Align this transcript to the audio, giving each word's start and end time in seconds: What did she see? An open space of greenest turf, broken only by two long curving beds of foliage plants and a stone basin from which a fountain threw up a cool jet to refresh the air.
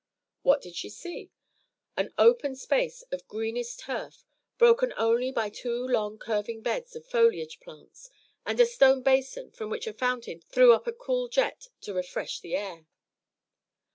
What 0.41 0.63
did 0.63 0.75
she 0.75 0.89
see? 0.89 1.29
An 1.95 2.11
open 2.17 2.55
space 2.55 3.03
of 3.11 3.27
greenest 3.27 3.81
turf, 3.81 4.25
broken 4.57 4.91
only 4.97 5.29
by 5.31 5.51
two 5.51 5.87
long 5.87 6.17
curving 6.17 6.63
beds 6.63 6.95
of 6.95 7.05
foliage 7.05 7.59
plants 7.59 8.09
and 8.43 8.59
a 8.59 8.65
stone 8.65 9.03
basin 9.03 9.51
from 9.51 9.69
which 9.69 9.85
a 9.85 9.93
fountain 9.93 10.39
threw 10.39 10.73
up 10.73 10.87
a 10.87 10.91
cool 10.91 11.27
jet 11.27 11.67
to 11.81 11.93
refresh 11.93 12.39
the 12.39 12.55
air. 12.55 12.87